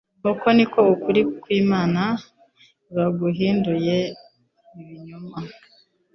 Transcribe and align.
Uko 0.31 0.45
niko 0.55 0.79
ukuri 0.93 1.21
kw’Imana 1.41 2.01
baguhinduye 2.95 3.97
ibinyoma, 4.79 5.37